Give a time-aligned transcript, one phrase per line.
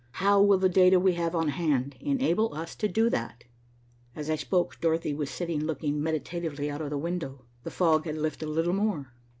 [0.13, 3.43] How will the data we have on hand enable us to do that?"
[4.15, 7.45] As I spoke, Dorothy was sitting looking meditatively out of the window.
[7.63, 9.13] The fog had lifted a little more.